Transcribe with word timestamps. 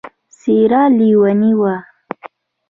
څېره 0.37 0.81
نېولې 0.97 1.51
وه. 1.59 1.75